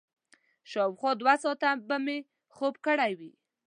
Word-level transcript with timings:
شاوخوا 0.71 1.11
دوه 1.21 1.33
ساعته 1.43 1.69
به 1.87 1.97
مې 2.05 2.17
خوب 2.55 2.73
کړی 2.85 3.11
وي. 3.19 3.31